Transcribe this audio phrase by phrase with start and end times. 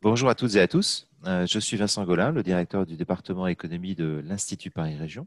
[0.00, 1.08] Bonjour à toutes et à tous.
[1.26, 5.26] Euh, je suis Vincent Golin, le directeur du département économie de l'Institut Paris Région.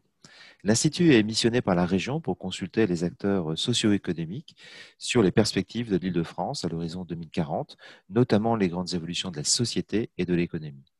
[0.63, 4.55] L'Institut est missionné par la région pour consulter les acteurs socio-économiques
[4.97, 7.77] sur les perspectives de l'Île-de-France à l'horizon 2040,
[8.09, 10.91] notamment les grandes évolutions de la société et de l'économie.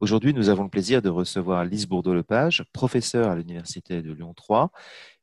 [0.00, 4.70] Aujourd'hui, nous avons le plaisir de recevoir Lise Bourdeau-Lepage, professeure à l'Université de Lyon 3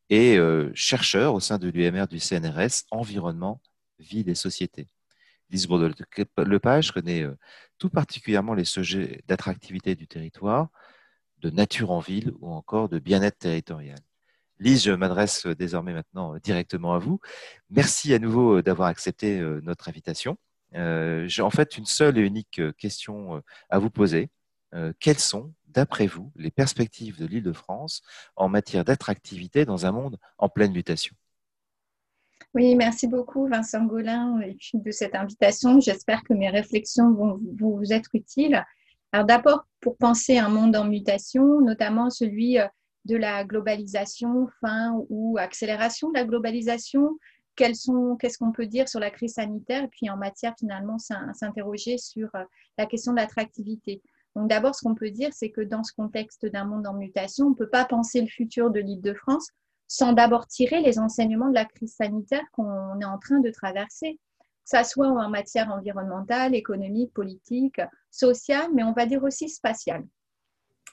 [0.10, 3.62] et euh, chercheur au sein de l'UMR du CNRS Environnement,
[4.00, 4.88] Vie des sociétés.
[5.50, 7.38] Lise Bourdeau-Lepage connaît euh,
[7.78, 10.70] tout particulièrement les sujets d'attractivité du territoire,
[11.40, 13.98] de nature en ville ou encore de bien-être territorial.
[14.60, 17.20] Lise, je m'adresse désormais maintenant directement à vous.
[17.70, 20.38] Merci à nouveau d'avoir accepté euh, notre invitation.
[20.76, 24.30] Euh, j'ai en fait une seule et unique question à vous poser.
[25.00, 28.02] quelles sont, d'après vous, les perspectives de l'île de France
[28.36, 31.16] en matière d'attractivité dans un monde en pleine mutation?
[32.56, 34.40] Oui, merci beaucoup Vincent Golin
[34.74, 35.80] de cette invitation.
[35.80, 38.64] J'espère que mes réflexions vont vous être utiles.
[39.12, 42.68] Alors d'abord, pour penser un monde en mutation, notamment celui euh,
[43.06, 47.18] de la globalisation, fin ou accélération de la globalisation,
[47.56, 49.84] qu'est-ce qu'on peut dire sur la crise sanitaire?
[49.84, 52.44] Et puis en matière finalement s'interroger sur euh,
[52.78, 54.02] la question de l'attractivité.
[54.40, 57.48] Donc d'abord, ce qu'on peut dire, c'est que dans ce contexte d'un monde en mutation,
[57.48, 59.50] on ne peut pas penser le futur de l'île de France
[59.90, 64.18] sans d'abord tirer les enseignements de la crise sanitaire qu'on est en train de traverser,
[64.40, 67.82] que ce soit en matière environnementale, économique, politique,
[68.12, 70.08] sociale, mais on va dire aussi spatiale.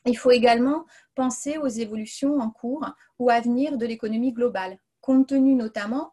[0.07, 2.85] Il faut également penser aux évolutions en cours
[3.21, 6.11] ou à venir de l'économie globale, compte tenu notamment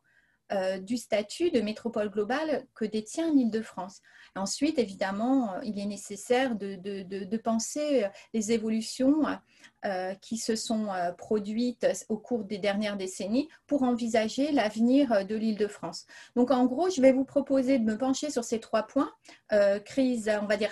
[0.53, 4.01] euh, du statut de métropole globale que détient l'Île-de-France.
[4.35, 9.23] Ensuite, évidemment, euh, il est nécessaire de, penser euh, les évolutions
[10.21, 10.87] qui se sont
[11.17, 16.05] produites au cours des dernières décennies pour envisager l'avenir de l'Île-de-France.
[16.37, 19.11] Donc, en gros, je vais vous proposer de me pencher sur ces trois points.
[19.83, 20.71] crise, on va dire,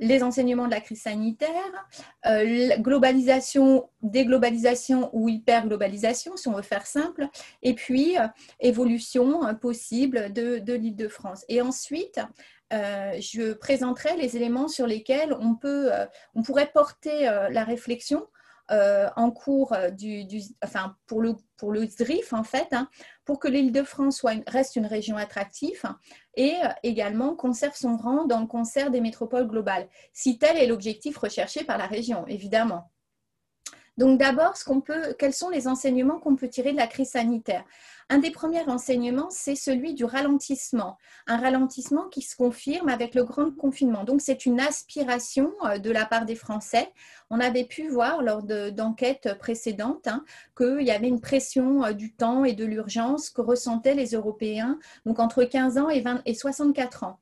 [0.00, 1.86] les enseignements de la crise sanitaire,
[2.26, 7.28] euh, globalisation, déglobalisation ou hyperglobalisation, si on veut faire simple,
[7.62, 8.26] et puis euh,
[8.60, 11.44] évolution euh, possible de, de l'Île-de-France.
[11.48, 12.20] Et ensuite,
[12.72, 15.90] je présenterai les éléments sur lesquels on, peut,
[16.36, 18.28] on pourrait porter la réflexion
[18.70, 20.24] euh, en cours euh, du,
[20.62, 21.88] enfin, pour, le, pour le
[22.32, 22.88] en fait, hein,
[23.24, 25.82] pour que l'Île-de-France reste une région attractive
[26.36, 30.66] et euh, également conserve son rang dans le concert des métropoles globales, si tel est
[30.66, 32.90] l'objectif recherché par la région, évidemment.
[33.96, 34.54] Donc d'abord,
[35.18, 37.64] quels sont les enseignements qu'on peut tirer de la crise sanitaire?
[38.12, 40.98] Un des premiers enseignements, c'est celui du ralentissement.
[41.28, 44.02] Un ralentissement qui se confirme avec le grand confinement.
[44.02, 46.90] Donc c'est une aspiration euh, de la part des Français.
[47.30, 50.24] On avait pu voir lors d'enquêtes précédentes hein,
[50.56, 54.80] qu'il y avait une pression euh, du temps et de l'urgence que ressentaient les Européens,
[55.06, 57.20] donc entre 15 ans et, 20, et 64 ans.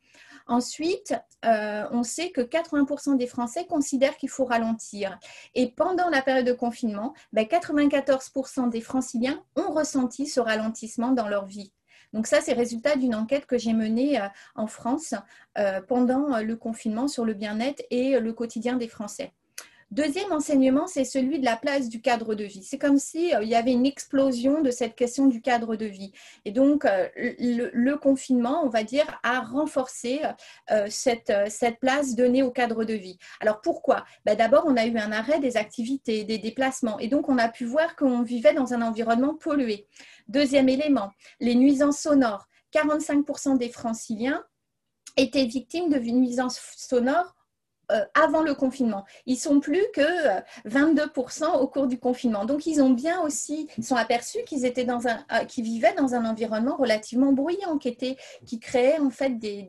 [0.48, 1.14] Ensuite,
[1.44, 5.18] euh, on sait que 80% des Français considèrent qu'il faut ralentir.
[5.54, 11.28] Et pendant la période de confinement, 94% ben, des franciliens ont ressenti ce ralentissement dans
[11.28, 11.72] leur vie.
[12.14, 15.14] Donc ça, c'est le résultat d'une enquête que j'ai menée euh, en France
[15.58, 19.34] euh, pendant le confinement sur le bien-être et le quotidien des Français.
[19.90, 22.62] Deuxième enseignement, c'est celui de la place du cadre de vie.
[22.62, 26.12] C'est comme s'il euh, y avait une explosion de cette question du cadre de vie.
[26.44, 30.20] Et donc, euh, le, confinement, on va dire, a renforcé
[30.70, 31.32] euh, cette,
[31.80, 33.16] place donnée au cadre de vie.
[33.40, 34.04] Alors, pourquoi?
[34.26, 36.98] Ben, D'abord, on a eu un arrêt des activités, des déplacements.
[36.98, 39.86] Et donc, on a pu voir qu'on vivait dans un environnement pollué.
[40.28, 42.46] Deuxième élément, les nuisances sonores.
[42.74, 44.44] 45% des franciliens
[45.16, 47.34] étaient victimes de nuisances sonores
[48.14, 49.04] avant le confinement.
[49.26, 50.02] Ils sont plus que
[50.68, 52.44] 22% euh, au cours du confinement.
[52.44, 56.14] Donc, ils ont bien aussi, sont aperçus qu'ils étaient dans un, euh, qu'ils vivaient dans
[56.14, 58.16] un environnement relativement bruyant, qui était,
[58.46, 59.68] qui créait en fait des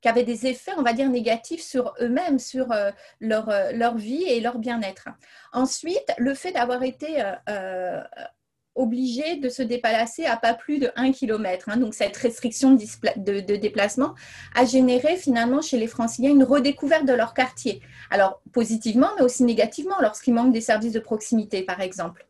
[0.00, 2.68] qui avait des effets, on va dire, négatifs sur eux-mêmes, sur
[3.20, 5.08] leur, leur vie et leur bien-être.
[5.52, 7.22] Ensuite, le fait d'avoir été
[8.74, 11.68] obligés de se déplacer à pas plus de 1 km.
[11.68, 11.76] Hein.
[11.76, 14.14] Donc cette restriction de, déplacement
[14.54, 17.80] a généré finalement chez les franciliens une redécouverte de leur quartier.
[18.10, 22.26] Alors positivement, mais aussi négativement lorsqu'il manque des services de proximité, par exemple.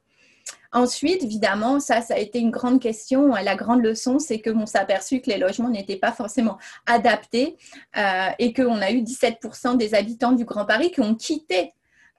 [0.72, 3.28] Ensuite, évidemment, ça, ça a été une grande question.
[3.28, 7.56] La grande leçon, c'est que s'est aperçu que les logements n'étaient pas forcément adaptés
[7.96, 11.72] euh, et qu'on a eu 17% des habitants du Grand Paris qui ont quitté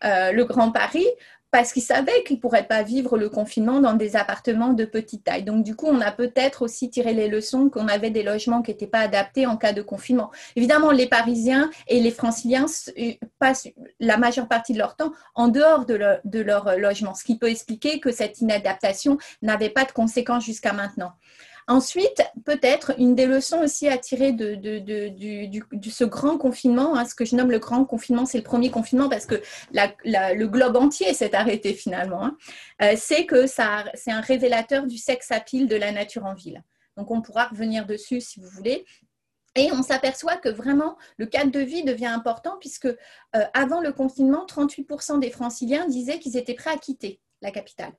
[0.05, 1.05] euh, le Grand Paris
[1.55, 5.23] parce qu'ils savaient qu'ils ne pourraient pas vivre le confinement dans des appartements de petite
[5.23, 5.43] taille.
[5.43, 8.71] Donc, du coup, on a peut-être aussi tiré les leçons qu'on avait des logements qui
[8.71, 10.31] n'étaient pas adaptés en cas de confinement.
[10.57, 12.65] Évidemment, les Parisiens et les Franciliens
[12.99, 13.69] euh, passent
[14.01, 17.49] la majeure partie de leur temps en dehors de, de leur logement, ce qui peut
[17.49, 21.13] expliquer que cette inadaptation n'avait pas de conséquences jusqu'à maintenant.
[21.67, 24.55] Ensuite, peut-être une des leçons aussi à tirer de,
[25.89, 29.09] ce grand confinement, hein, ce que je nomme le grand confinement, c'est le premier confinement
[29.09, 29.41] parce que
[29.73, 32.37] le globe entier s'est arrêté finalement, hein,
[32.83, 36.63] euh, c'est que c'est un révélateur du sexe à pile de la nature en ville.
[36.97, 38.85] Donc on pourra revenir dessus si vous voulez.
[39.55, 42.95] Et on s'aperçoit que vraiment le cadre de vie devient important puisque euh,
[43.53, 47.93] avant le confinement, 38% des franciliens disaient qu'ils étaient prêts à quitter la capitale.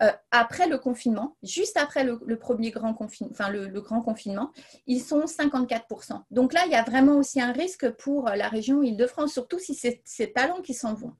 [0.00, 4.52] Euh, après le confinement, juste après le, premier grand confinement, enfin le, grand confinement,
[4.86, 6.22] ils sont 54%.
[6.30, 9.74] Donc là, il y a vraiment aussi un risque pour la région Île-de-France, surtout si
[9.74, 11.14] c'est ces talents qui s'en vont.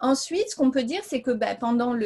[0.00, 1.96] Ensuite, ce qu'on peut dire, c'est que ben, pendant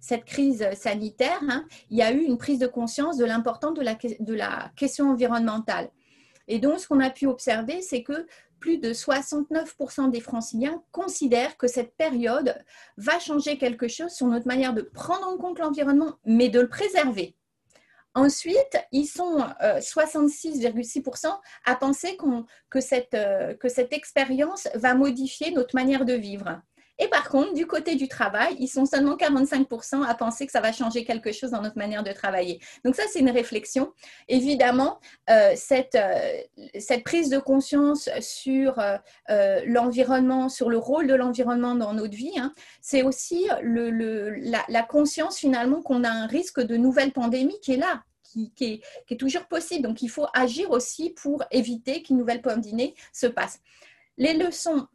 [0.00, 4.34] cette crise sanitaire, hein, il y a eu une prise de conscience de l'importance de
[4.34, 5.90] la, question environnementale.
[6.46, 8.26] Et donc, ce qu'on a pu observer, c'est que
[8.60, 12.56] plus de 69% des franciliens considèrent que cette période
[12.96, 16.68] va changer quelque chose sur notre manière de prendre en compte l'environnement, mais de le
[16.68, 17.34] préserver.
[18.14, 21.30] Ensuite, ils sont 66,6% euh,
[21.64, 26.60] à penser euh, que cette expérience va modifier notre manière de vivre.
[26.98, 30.60] Et par contre, du côté du travail, ils sont seulement 45% à penser que ça
[30.60, 32.60] va changer quelque chose dans notre manière de travailler.
[32.84, 33.92] Donc ça, c'est une réflexion.
[34.26, 34.98] Évidemment,
[35.30, 36.40] euh, cette, euh,
[36.78, 42.36] cette, prise de conscience sur euh, l'environnement, sur le rôle de l'environnement dans notre vie,
[42.36, 47.78] hein, c'est aussi la, conscience finalement qu'on a un risque de nouvelle pandémie qui est
[47.78, 48.02] là.
[48.24, 49.82] Qui, est, qui, est, toujours possible.
[49.82, 53.60] Donc, il faut agir aussi pour éviter qu'une nouvelle pandémie se passe.
[54.18, 54.86] Les leçons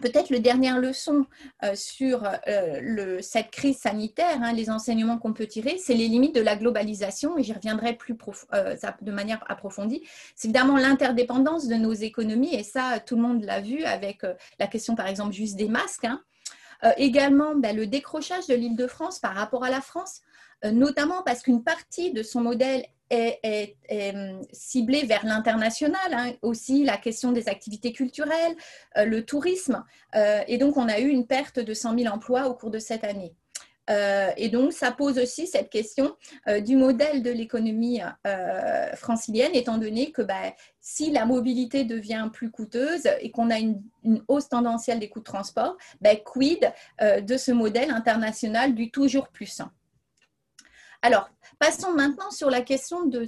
[0.00, 1.26] Peut-être la dernière leçon
[1.62, 6.34] euh, sur euh, cette crise sanitaire, hein, les enseignements qu'on peut tirer, c'est les limites
[6.34, 8.16] de la globalisation, et j'y reviendrai plus
[8.54, 10.02] euh, de manière approfondie.
[10.34, 14.22] C'est évidemment l'interdépendance de nos économies, et ça, tout le monde l'a vu avec
[14.58, 16.04] la question, par exemple, juste des masques.
[16.04, 16.22] Hein.
[16.96, 20.20] Également, ben, le décrochage de l'île de France par rapport à la France,
[20.64, 26.32] notamment parce qu'une partie de son modèle est, hum, ciblée vers l'international, hein.
[26.42, 28.56] aussi la question des activités culturelles,
[28.96, 29.84] euh, le tourisme.
[30.14, 32.78] Euh, et donc, on a eu une perte de 100 000 emplois au cours de
[32.78, 33.34] cette année.
[33.88, 36.16] Euh, et donc, ça pose aussi cette question
[36.64, 38.00] du modèle de l'économie
[38.94, 43.82] francilienne, étant donné que bah, si la mobilité devient plus coûteuse et qu'on a une,
[44.28, 49.60] hausse tendancielle des coûts de transport, bah, quid de ce modèle international du toujours plus
[51.02, 53.26] Alors, Passons maintenant sur la question de,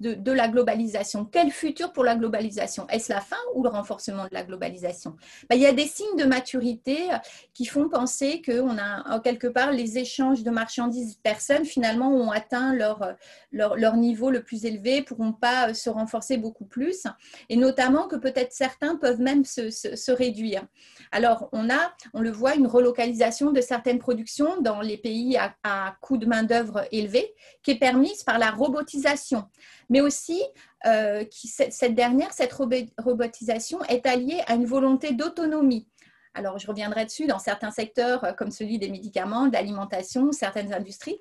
[0.00, 1.24] de, la globalisation.
[1.24, 2.86] Quel futur pour la globalisation?
[2.88, 5.16] Est-ce la fin ou le renforcement de la globalisation?
[5.48, 7.08] Ben, Il y a des signes de maturité
[7.54, 12.74] qui font penser qu'on a quelque part les échanges de marchandises personnes finalement ont atteint
[12.74, 13.14] leur,
[13.52, 17.06] leur, niveau le plus élevé, pourront pas se renforcer beaucoup plus,
[17.48, 20.66] et notamment que peut-être certains peuvent même se, se, réduire.
[21.12, 25.54] Alors on a, on le voit, une relocalisation de certaines productions dans les pays à,
[25.62, 29.48] à coût de main-d'œuvre élevé qui est permise par la robotisation,
[29.88, 30.42] mais aussi
[30.86, 35.88] euh, cette dernière, cette robotisation est alliée à une volonté d'autonomie.
[36.34, 40.74] Alors, je reviendrai dessus dans certains secteurs euh, comme celui des médicaments, de l'alimentation, certaines
[40.74, 41.20] industries.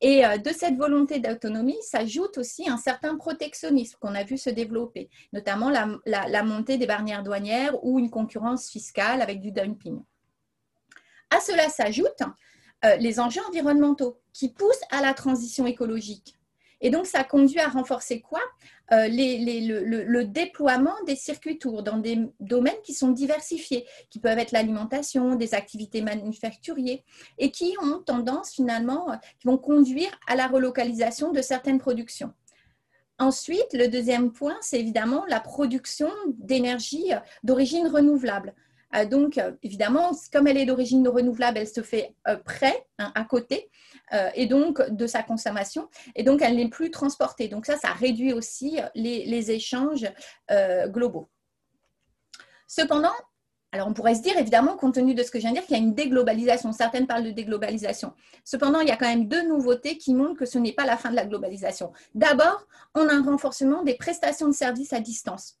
[0.00, 4.50] Et euh, de cette volonté d'autonomie s'ajoute aussi un certain protectionnisme qu'on a vu se
[4.50, 10.02] développer, notamment la, montée des barrières douanières ou une concurrence fiscale avec du dumping.
[11.30, 12.22] À cela s'ajoute
[12.84, 16.36] euh, les enjeux environnementaux qui poussent à la transition écologique.
[16.80, 18.40] Et donc, ça conduit à renforcer quoi
[18.92, 24.52] euh, le, déploiement des circuits tours dans des domaines qui sont diversifiés, qui peuvent être
[24.52, 27.00] l'alimentation, des activités manufacturières,
[27.36, 32.32] et qui ont tendance finalement, qui vont conduire à la relocalisation de certaines productions.
[33.18, 37.10] Ensuite, le deuxième point, c'est évidemment la production d'énergie
[37.44, 38.54] d'origine renouvelable.
[38.94, 43.12] Euh, donc, euh, évidemment, comme elle est d'origine renouvelable, elle se fait euh, près, hein,
[43.14, 43.70] à côté,
[44.34, 47.46] et donc de sa consommation, et donc elle n'est plus transportée.
[47.46, 50.04] Donc ça, ça réduit aussi les, échanges
[50.86, 51.30] globaux.
[52.66, 53.12] Cependant,
[53.70, 55.64] alors on pourrait se dire, évidemment, compte tenu de ce que je viens de dire,
[55.64, 56.72] qu'il y a une déglobalisation.
[56.72, 58.12] Certaines parlent de déglobalisation.
[58.44, 60.96] Cependant, il y a quand même deux nouveautés qui montrent que ce n'est pas la
[60.96, 61.92] fin de la globalisation.
[62.16, 62.66] D'abord,
[62.96, 65.59] on a un renforcement des prestations de services à distance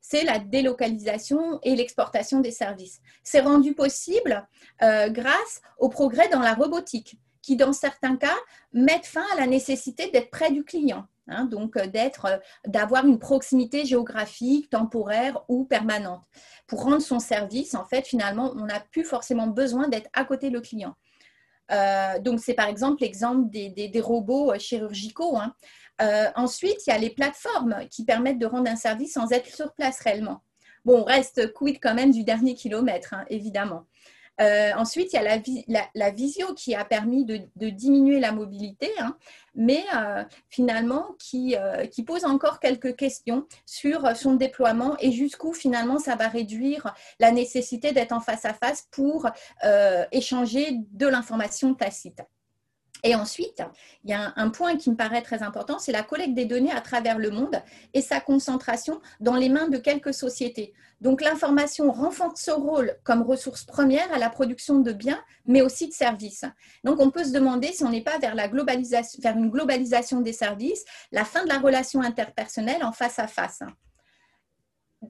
[0.00, 3.00] c'est la délocalisation et l'exportation des services.
[3.22, 4.46] C'est rendu possible
[4.82, 8.36] euh, grâce au progrès dans la robotique, qui dans certains cas
[8.72, 11.06] mettent fin à la nécessité d'être près du client.
[11.30, 16.22] Hein, donc euh, euh, d'avoir une proximité géographique, temporaire ou permanente.
[16.66, 20.48] Pour rendre son service, en fait, finalement, on n'a plus forcément besoin d'être à côté
[20.48, 20.94] du client.
[22.20, 25.36] Donc, c'est par exemple l'exemple des, robots chirurgicaux.
[25.36, 25.54] Hein.
[26.00, 29.52] Euh, ensuite, il y a les plateformes qui permettent de rendre un service sans être
[29.54, 30.42] sur place réellement.
[30.84, 33.84] Bon, on reste quid quand même du dernier kilomètre, hein, évidemment.
[34.40, 39.16] Euh, ensuite, il y a la, visio qui a permis de, diminuer la mobilité, hein,
[39.54, 45.52] mais euh, finalement qui, euh, qui, pose encore quelques questions sur son déploiement et jusqu'où
[45.52, 49.28] finalement ça va réduire la nécessité d'être en face à face pour
[50.12, 52.22] échanger de l'information tacite.
[53.04, 53.62] Et ensuite,
[54.04, 56.72] il y a un, point qui me paraît très important, c'est la collecte des données
[56.72, 57.62] à travers le monde
[57.94, 60.72] et sa concentration dans les mains de quelques sociétés.
[61.00, 65.88] Donc l'information renforce ce rôle comme ressource première à la production de biens, mais aussi
[65.88, 66.44] de services.
[66.82, 71.24] Donc on peut se demander si on n'est pas vers, une globalisation des services, la
[71.24, 73.62] fin de la relation interpersonnelle en face à face.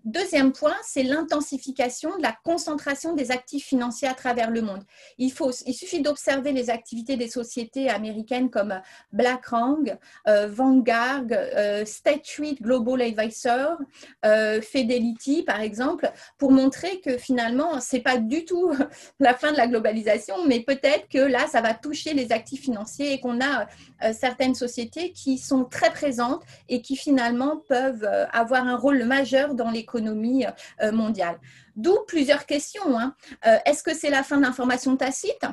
[0.04, 4.82] Deuxième point, c'est l'intensification de la concentration des actifs financiers à travers le monde.
[5.16, 8.82] Il, faut, il suffit d'observer les activités des sociétés américaines comme
[9.14, 13.78] BlackRock, euh, Vanguard, euh, State Street Global Advisor,
[14.26, 18.70] euh, Fidelity, par exemple, pour montrer que finalement, ce n'est pas du tout
[19.20, 23.14] la fin de la globalisation, mais peut-être que là, ça va toucher les actifs financiers
[23.14, 23.66] et qu'on a
[24.12, 29.70] certaines sociétés qui sont très présentes et qui finalement peuvent avoir un rôle majeur dans
[29.70, 30.44] les l'économie
[30.82, 31.38] euh, mondiale.
[31.76, 32.98] D'où plusieurs questions.
[32.98, 33.14] Hein.
[33.46, 35.46] Euh, est-ce que c'est la fin de l'information tacite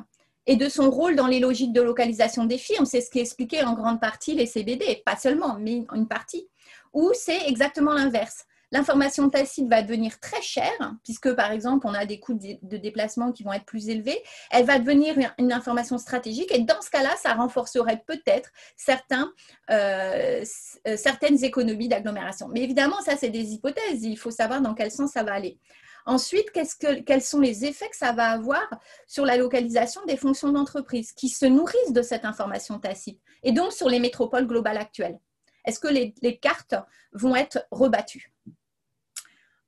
[0.47, 2.85] et de son rôle dans les logiques de localisation des firmes?
[2.85, 6.47] C'est ce qui expliquait en grande partie les CBD, pas seulement, mais une partie.
[6.93, 8.45] Ou c'est exactement l'inverse?
[8.71, 13.31] L'information tacite va devenir très chère, puisque par exemple, on a des coûts de déplacement
[13.31, 14.21] qui vont être plus élevés.
[14.51, 19.31] Elle va devenir une information stratégique et dans ce cas-là, ça renforcerait peut-être certains,
[19.69, 20.43] euh,
[20.87, 22.47] euh, certaines économies d'agglomération.
[22.47, 24.03] Mais évidemment, ça, c'est des hypothèses.
[24.03, 25.59] Il faut savoir dans quel sens ça va aller.
[26.07, 28.67] Ensuite, que, quels sont les effets que ça va avoir
[29.07, 33.73] sur la localisation des fonctions d'entreprise qui se nourrissent de cette information tacite et donc
[33.73, 35.19] sur les métropoles globales actuelles?
[35.65, 36.75] Est-ce que les cartes
[37.13, 38.31] vont être rebattues?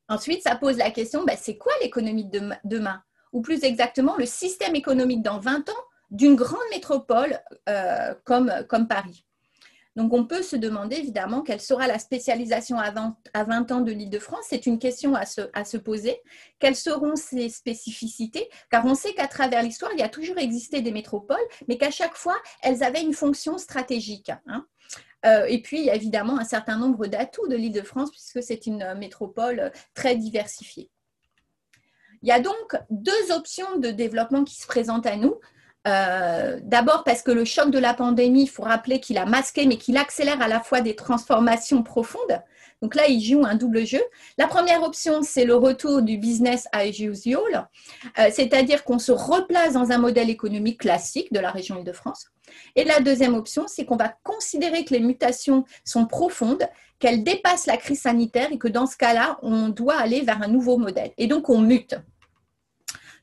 [0.10, 3.02] Ensuite, ça pose la question, ben, c'est quoi l'économie de demain?
[3.34, 9.26] Ou plus exactement, le système économique dans 20 ans d'une grande métropole euh, comme, Paris.
[9.98, 13.82] Donc, on peut se demander évidemment quelle sera la spécialisation à 20, à 20 ans
[13.82, 14.46] de l'Île-de-France.
[14.48, 16.22] C'est une question à se, à se, poser.
[16.60, 18.48] Quelles seront ses spécificités?
[18.70, 21.38] Car on sait qu'à travers l'histoire, il y a toujours existé des métropoles,
[21.68, 24.32] mais qu'à chaque fois, elles avaient une fonction stratégique.
[24.46, 24.66] Hein.
[25.26, 28.66] Euh, et puis, il y a évidemment un certain nombre d'atouts de l'Île-de-France, puisque c'est
[28.66, 30.90] une euh, métropole euh, très diversifiée.
[32.22, 35.36] Il y a donc deux options de développement qui se présentent à nous.
[36.62, 39.78] D'abord parce que le choc de la pandémie, il faut rappeler qu'il a masqué, mais
[39.78, 42.42] qu'il accélère à la fois des transformations profondes.
[42.84, 44.02] Donc là, il joue un double jeu.
[44.38, 47.68] La première option, c'est le retour du business as usual,
[48.32, 52.28] c'est-à-dire qu'on se replace dans un modèle économique classique de la région Île-de-France.
[52.76, 56.68] Et la deuxième option, c'est qu'on va considérer que les mutations sont profondes,
[57.00, 60.48] qu'elles dépassent la crise sanitaire et que dans ce cas-là, on doit aller vers un
[60.48, 61.12] nouveau modèle.
[61.18, 61.96] Et donc, on mute.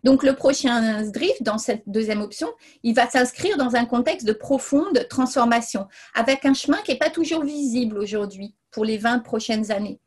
[0.04, 2.48] Donc, le prochain drift, dans cette deuxième option,
[2.82, 7.10] il va s'inscrire dans un contexte de profonde transformation, avec un chemin qui n'est pas
[7.10, 9.98] toujours visible aujourd'hui pour les 20 prochaines années.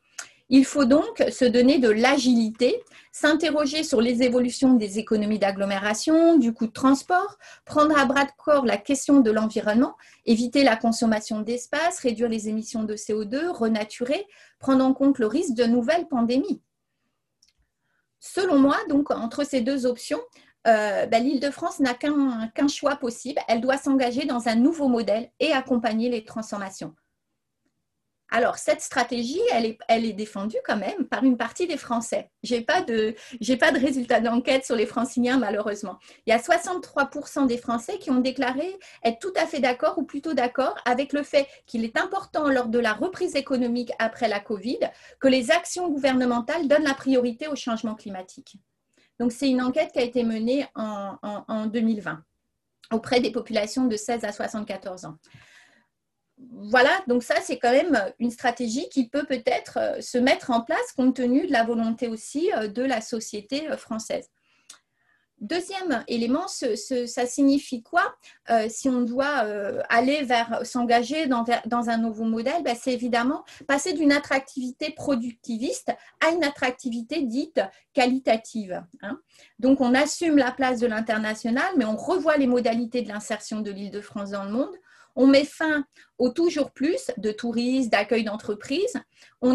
[0.50, 2.80] Il faut donc se donner de l'agilité,
[3.12, 7.36] s'interroger sur les évolutions des économies d'agglomération, du coût de transport,
[7.66, 12.48] prendre à bras de corps la question de l'environnement, éviter la consommation d'espace, réduire les
[12.48, 14.26] émissions de CO2, renaturer,
[14.58, 16.62] prendre en compte le risque de nouvelles pandémies.
[18.20, 20.20] Selon moi, donc, entre ces deux options,
[20.66, 23.40] euh, ben, l'Île-de-France n'a qu'un choix possible.
[23.48, 26.94] Elle doit s'engager dans un nouveau modèle et accompagner les transformations.
[28.30, 32.30] Alors, cette stratégie, elle est, défendue quand même par une partie des Français.
[32.42, 33.14] Je n'ai pas, de,
[33.78, 35.98] résultats d'enquête sur les franciliens, malheureusement.
[36.26, 40.02] Il y a 63% des Français qui ont déclaré être tout à fait d'accord ou
[40.02, 44.40] plutôt d'accord avec le fait qu'il est important, lors de la reprise économique après la
[44.40, 44.80] Covid,
[45.20, 48.56] que les actions gouvernementales donnent la priorité au changement climatique.
[49.18, 52.22] Donc, c'est une enquête qui a été menée en, en 2020
[52.92, 55.18] auprès des populations de 16 à 74 ans
[56.40, 60.60] voilà, donc ça, c'est quand même une stratégie qui peut peut-être euh, se mettre en
[60.60, 64.28] place compte tenu de la volonté aussi euh, de la société euh, française.
[65.40, 68.02] Deuxième élément, ça signifie quoi?
[68.68, 69.46] Si on doit
[69.88, 75.92] aller vers s'engager dans, un nouveau modèle ben, C'est évidemment passer d'une attractivité productiviste
[76.26, 77.60] à une attractivité dite
[77.94, 78.82] qualitative.
[79.00, 79.20] Hein.
[79.60, 83.70] Donc on assume la place de l'international, mais on revoit les modalités de l'insertion de
[83.70, 84.74] l'île de France dans le monde.
[85.16, 85.84] On met fin
[86.18, 89.00] au toujours plus de touristes, d'accueil d'entreprises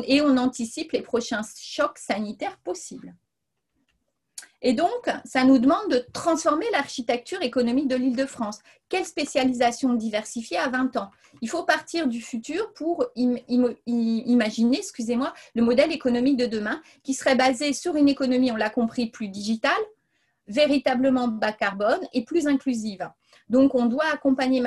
[0.06, 3.16] et on anticipe les prochains chocs sanitaires possibles.
[4.66, 8.60] Et donc, ça nous demande de transformer l'architecture économique de l'île de France.
[8.88, 11.12] Quelle spécialisation diversifiée à 20 ans?
[11.42, 17.36] Il faut partir du futur pour imaginer, excusez-moi, le modèle économique de demain qui serait
[17.36, 19.74] basé sur une économie, on l'a compris, plus digitale,
[20.48, 23.10] véritablement bas carbone et plus inclusive.
[23.50, 24.64] Donc, on doit accompagner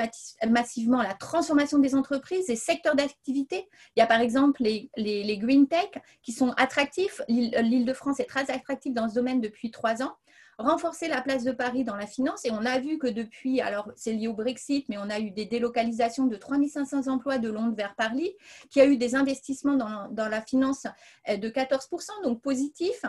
[0.47, 3.67] massivement la transformation des entreprises, des secteurs d'activité.
[3.95, 5.89] Il y a par exemple les, green tech
[6.21, 7.21] qui sont attractifs.
[7.27, 10.15] L'Île-de-France est très attractive dans ce domaine depuis trois ans
[10.57, 12.45] renforcer la place de Paris dans la finance.
[12.45, 15.31] Et on a vu que depuis, alors c'est lié au Brexit, mais on a eu
[15.31, 18.35] des délocalisations de 3500 emplois de Londres vers Paris,
[18.69, 20.87] qui a eu des investissements dans, dans la finance
[21.29, 23.03] euh, de 14%, donc positif.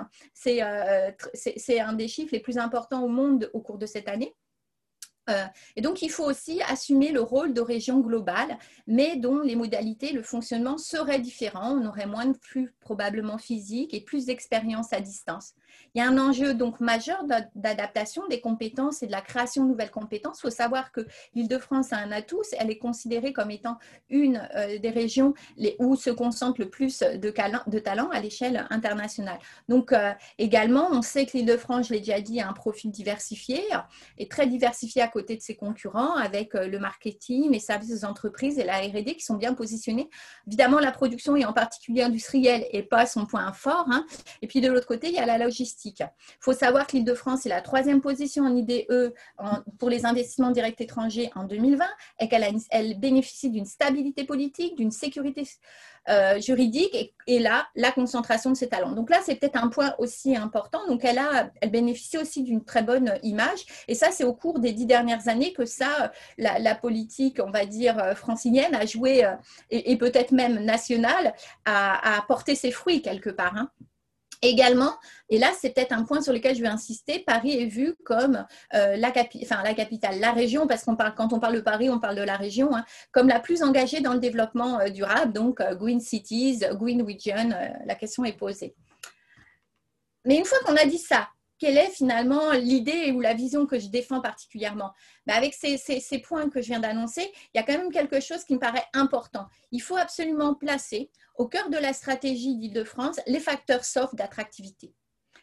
[0.46, 4.34] Euh, c'est un des chiffres les plus importants au monde au cours de cette année.
[5.28, 5.44] Euh,
[5.76, 10.12] et donc, il faut aussi assumer le rôle de région globale, mais dont les modalités,
[10.12, 11.72] le fonctionnement seraient différents.
[11.72, 15.54] On aurait moins de flux probablement physiques et plus d'expérience à distance.
[15.94, 19.70] Il y a un enjeu donc majeur d'adaptation des compétences et de la création de
[19.70, 20.38] nouvelles compétences.
[20.38, 23.78] Il faut savoir que l'Île-de-France a un atout, elle est considérée comme étant
[24.10, 25.34] une euh, des régions
[25.78, 29.38] où se concentre le plus de, de talents à l'échelle internationale.
[29.68, 33.62] Donc euh, également, on sait que l'Île-de-France, je l'ai déjà dit, a un profil diversifié
[34.18, 38.58] et très diversifié à côté de ses concurrents avec euh, le marketing, les services entreprises
[38.58, 40.08] et la R&D qui sont bien positionnés.
[40.46, 43.86] Évidemment, la production et en particulier industrielle n'est pas son point fort.
[43.90, 44.06] Hein.
[44.42, 47.46] Et puis de l'autre côté, il y a la logistique il faut savoir que l'Île-de-France
[47.46, 48.86] est la troisième position en IDE
[49.78, 51.84] pour les investissements directs étrangers en 2020
[52.20, 55.44] et qu'elle elle bénéficie d'une stabilité politique, d'une sécurité
[56.08, 58.92] euh, juridique et, là, la concentration de ses talents.
[58.92, 60.86] Donc là, c'est peut-être un point aussi important.
[60.86, 64.58] Donc elle, a, elle bénéficie aussi d'une très bonne image et ça, c'est au cours
[64.58, 69.24] des dix dernières années que ça, la, politique, on va dire, euh, francilienne a joué
[69.24, 69.34] euh,
[69.70, 71.34] et, peut-être même nationale,
[71.64, 73.56] a, porté ses fruits quelque part.
[73.56, 73.70] Hein.
[74.40, 74.94] Également,
[75.30, 78.46] et là c'est peut-être un point sur lequel je vais insister, Paris est vu comme
[78.72, 82.14] euh, la, capitale, la région, parce qu'on parle, quand on parle de Paris, on parle
[82.14, 85.74] de la région, hein, comme la plus engagée dans le développement euh, durable, donc euh,
[85.74, 87.50] Green Cities, Green Region,
[87.84, 88.76] la question est posée.
[90.24, 91.28] Mais une fois qu'on a dit ça,
[91.58, 94.92] quelle est finalement l'idée ou la vision que je défends particulièrement
[95.26, 98.44] ben, Avec ces, points que je viens d'annoncer, il y a quand même quelque chose
[98.44, 99.46] qui me paraît important.
[99.72, 104.92] Il faut absolument placer au cœur de la stratégie d'Île-de-France les facteurs soft d'attractivité.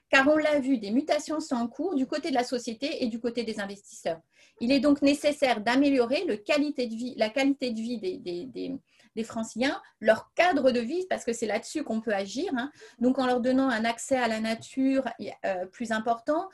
[0.10, 3.08] Car on l'a vu, des mutations sont en cours du côté de la société et
[3.08, 4.22] du côté des investisseurs.
[4.62, 8.76] Il est donc nécessaire d'améliorer la qualité de vie, des
[9.24, 12.52] franciliens leur cadre de vie, parce que c'est là-dessus qu'on peut agir.
[12.58, 12.72] Hein.
[13.00, 15.08] Donc, en leur donnant un accès à la nature
[15.46, 16.50] euh, plus important,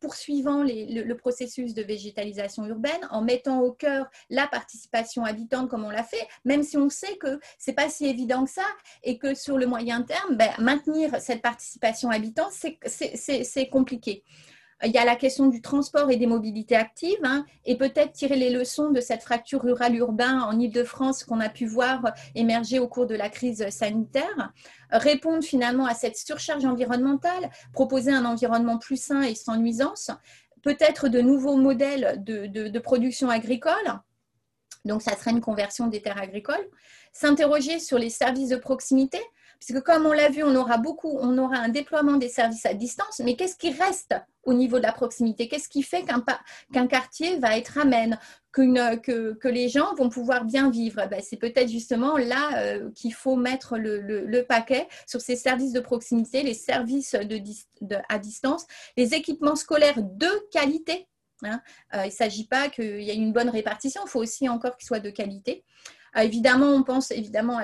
[0.00, 5.90] poursuivant le, processus de végétalisation urbaine, en mettant au cœur la participation habitante comme on
[5.90, 8.66] l'a fait, même si on sait que c'est pas si évident que ça
[9.02, 14.24] et que sur le moyen terme, ben, maintenir cette participation habitante, c'est compliqué.
[14.84, 18.34] Il y a la question du transport et des mobilités actives hein, et peut-être tirer
[18.34, 23.06] les leçons de cette fracture rurale-urbain en Ile-de-France qu'on a pu voir émerger au cours
[23.06, 24.52] de la crise sanitaire,
[24.90, 30.10] répondre finalement à cette surcharge environnementale, proposer un environnement plus sain et sans nuisance,
[30.62, 34.00] peut-être de nouveaux modèles de, de production agricole.
[34.84, 36.68] Donc, ça serait une conversion des terres agricoles.
[37.12, 39.20] S'interroger sur les services de proximité,
[39.64, 42.74] puisque comme on l'a vu, on aura beaucoup, on aura un déploiement des services à
[42.74, 45.46] distance, mais qu'est-ce qui reste au niveau de la proximité?
[45.46, 46.04] Qu'est-ce qui fait
[46.72, 48.18] qu'un quartier va être amène,
[48.50, 48.96] que,
[49.34, 51.06] que, les gens vont pouvoir bien vivre?
[51.08, 55.80] Ben, C'est peut-être justement là euh, qu'il faut mettre le, paquet sur ces services de
[55.80, 57.14] proximité, les services
[58.08, 61.06] à distance, les équipements scolaires de qualité.
[61.44, 61.60] Hein.
[61.94, 64.76] Euh, il ne s'agit pas qu'il y ait une bonne répartition, il faut aussi encore
[64.76, 65.64] qu'ils soient de qualité.
[66.16, 67.60] Euh, évidemment, on pense évidemment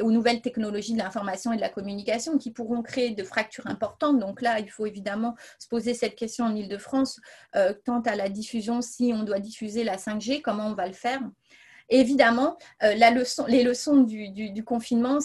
[0.00, 4.18] aux nouvelles technologies de l'information et de la communication qui pourront créer de fractures importantes.
[4.18, 7.20] Donc là, il faut évidemment se poser cette question en Ile-de-France,
[7.56, 10.92] euh, quant à la diffusion, si on doit diffuser la 5G, comment on va le
[10.92, 11.20] faire?
[11.88, 15.18] Évidemment, euh, les leçons du, confinement,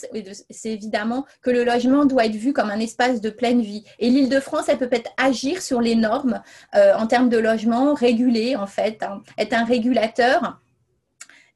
[0.49, 3.85] c'est évidemment que le logement doit être vu comme un espace de pleine vie.
[3.99, 6.41] Et l'Île-de-France, elle peut peut-être agir sur les normes
[6.73, 10.59] en termes de logement, réguler en fait, hein, être un régulateur.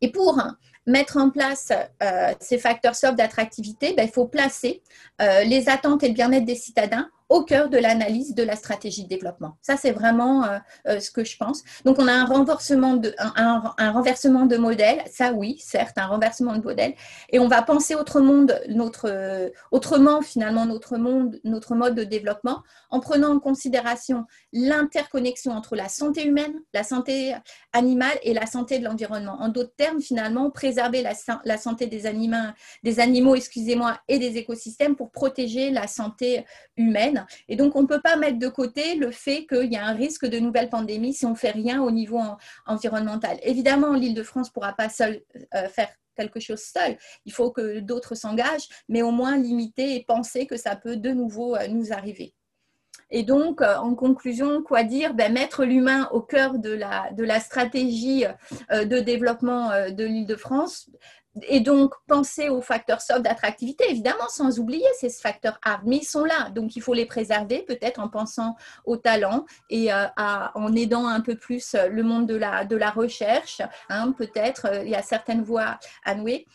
[0.01, 0.41] Et pour
[0.87, 4.81] mettre en place euh, ces facteurs soft d'attractivité, ben, il faut placer
[5.21, 9.03] euh, les attentes et le bien-être des citadins au cœur de l'analyse de la stratégie
[9.03, 9.55] de développement.
[9.61, 11.63] Ça, c'est vraiment euh, euh, ce que je pense.
[11.85, 15.01] Donc, on a un renversement de, un, renversement de modèle.
[15.09, 16.93] Ça, oui, certes, un renversement de modèle.
[17.29, 22.63] Et on va penser autrement, notre, euh, autrement finalement notre monde, notre mode de développement,
[22.89, 27.33] en prenant en considération l'interconnexion entre la santé humaine, la santé
[27.71, 29.37] animale et la santé de l'environnement.
[29.39, 31.13] En d'autres termes, finalement, préserver la,
[31.45, 32.51] la santé des animaux,
[32.83, 37.87] des animaux excusez-moi, et des écosystèmes pour protéger la santé humaine et donc, on ne
[37.87, 41.13] peut pas mettre de côté le fait qu'il y a un risque de nouvelle pandémie
[41.13, 42.19] si on ne fait rien au niveau
[42.65, 43.39] environnemental.
[43.43, 46.97] Évidemment, l'île de France ne pourra pas euh, faire quelque chose seul.
[47.25, 51.11] Il faut que d'autres s'engagent, mais au moins limiter et penser que ça peut de
[51.11, 52.33] nouveau euh, nous arriver.
[53.13, 55.13] Et donc, en conclusion, quoi dire?
[55.13, 58.23] Ben, Mettre l'humain au cœur de la, de la stratégie
[58.69, 60.89] de développement de l'Île-de-France
[61.43, 66.05] et donc, penser aux facteurs soft d'attractivité, évidemment, sans oublier ces facteurs hard, mais ils
[66.05, 66.49] sont là.
[66.49, 71.21] Donc, il faut les préserver, peut-être en pensant au talent et euh, en aidant un
[71.21, 73.61] peu plus le monde de la, de la recherche.
[73.89, 76.45] Hein, peut-être, euh, il y a certaines voies à nouer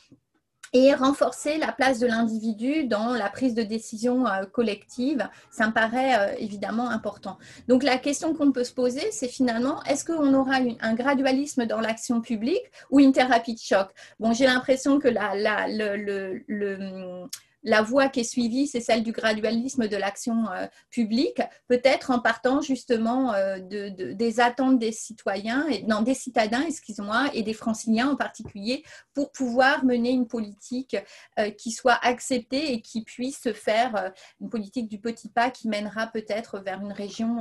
[0.73, 5.73] et renforcer la place de l'individu dans la prise de décision euh, collective, ça me
[5.73, 7.39] paraît euh, évidemment important.
[7.69, 11.81] Donc la question qu'on peut se poser, c'est finalement, est-ce qu'on aura un gradualisme dans
[11.81, 13.89] l'action publique ou une thérapie de choc?
[14.21, 17.29] Bon, j'ai l'impression que la, la, le, le
[17.67, 22.21] la voie qui est suivie, c'est celle du gradualisme de l'action euh, publique, peut-être en
[22.21, 27.55] partant justement euh, de, des attentes des citoyens, et, non, des citadins, excuse-moi, et des
[27.55, 30.97] franciliens en particulier, pour pouvoir mener une politique
[31.41, 36.07] euh, qui soit acceptée et qui puisse faire une politique du petit pas qui mènera
[36.07, 37.39] peut-être vers une région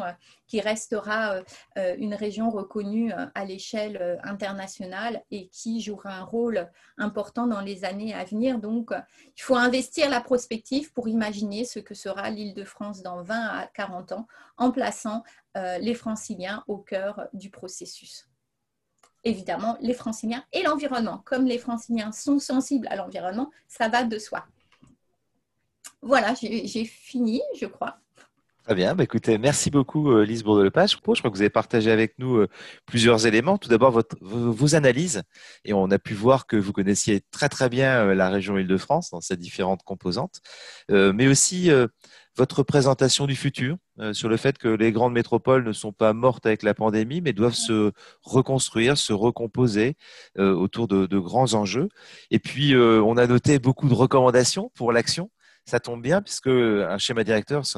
[0.47, 1.39] qui restera
[1.75, 8.13] une région reconnue à l'échelle internationale et qui jouera un rôle important dans les années
[8.13, 8.59] à venir.
[8.59, 13.35] Donc, il faut investir prospective pour imaginer ce que sera l'île de France dans 20
[13.35, 15.23] à 40 ans en plaçant
[15.57, 18.27] euh, les franciliens au cœur du processus.
[19.23, 21.21] Évidemment, les franciliens et l'environnement.
[21.25, 24.45] Comme les franciliens sont sensibles à l'environnement, ça va de soi.
[26.01, 27.97] Voilà, j'ai fini, je crois.
[28.65, 28.95] Très bien.
[28.95, 30.93] Bah, écoutez, merci beaucoup, euh, Lise Bourdelepage.
[30.93, 32.47] Je crois que vous avez partagé avec nous euh,
[32.87, 33.59] plusieurs éléments.
[33.59, 35.21] Tout d'abord, vos analyses.
[35.65, 39.11] Et on a pu voir que vous connaissiez très, très bien euh, la région Île-de-France
[39.11, 40.41] dans ses différentes composantes.
[40.89, 41.69] mais aussi
[42.37, 43.77] votre présentation du futur
[44.13, 47.33] sur le fait que les grandes métropoles ne sont pas mortes avec la pandémie, mais
[47.33, 47.91] doivent se
[48.23, 49.95] reconstruire, se recomposer
[50.37, 51.89] autour de, de, grands enjeux.
[52.31, 55.29] Et puis, on a noté beaucoup de recommandations pour l'action
[55.65, 57.77] ça tombe bien puisque un schéma directeur, c'est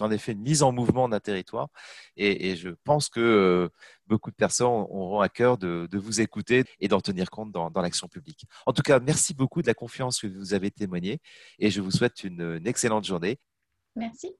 [0.00, 1.68] en effet, une mise en mouvement d'un territoire.
[2.16, 3.68] Et, je pense que euh,
[4.06, 8.08] beaucoup de personnes auront à cœur de, vous écouter et d'en tenir compte dans, l'action
[8.08, 8.46] publique.
[8.66, 11.20] En tout cas, merci beaucoup de la confiance que vous avez témoignée
[11.58, 13.38] et je vous souhaite une excellente journée.
[13.96, 14.34] Merci.